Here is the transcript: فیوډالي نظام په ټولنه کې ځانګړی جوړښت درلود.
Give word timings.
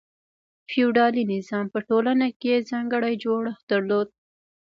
فیوډالي 0.69 1.23
نظام 1.33 1.65
په 1.73 1.79
ټولنه 1.87 2.27
کې 2.41 2.65
ځانګړی 2.71 3.13
جوړښت 3.23 3.63
درلود. 3.71 4.07